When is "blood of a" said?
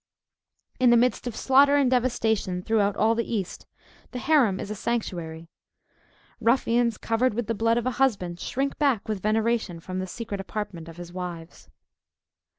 7.53-7.91